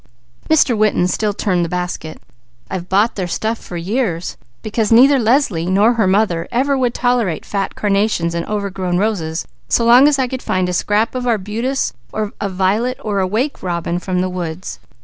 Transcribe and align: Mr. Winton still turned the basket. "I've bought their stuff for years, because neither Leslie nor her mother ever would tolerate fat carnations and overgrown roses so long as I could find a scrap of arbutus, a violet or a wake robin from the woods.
Mr. 0.49 0.75
Winton 0.75 1.07
still 1.07 1.31
turned 1.31 1.63
the 1.63 1.69
basket. 1.69 2.19
"I've 2.71 2.89
bought 2.89 3.13
their 3.13 3.27
stuff 3.27 3.59
for 3.59 3.77
years, 3.77 4.35
because 4.63 4.91
neither 4.91 5.19
Leslie 5.19 5.67
nor 5.67 5.93
her 5.93 6.07
mother 6.07 6.47
ever 6.51 6.75
would 6.75 6.95
tolerate 6.95 7.45
fat 7.45 7.75
carnations 7.75 8.33
and 8.33 8.43
overgrown 8.47 8.97
roses 8.97 9.45
so 9.69 9.85
long 9.85 10.07
as 10.07 10.17
I 10.17 10.27
could 10.27 10.41
find 10.41 10.67
a 10.67 10.73
scrap 10.73 11.13
of 11.13 11.27
arbutus, 11.27 11.93
a 12.15 12.49
violet 12.49 12.97
or 13.03 13.19
a 13.19 13.27
wake 13.27 13.61
robin 13.61 13.99
from 13.99 14.21
the 14.21 14.29
woods. 14.29 14.79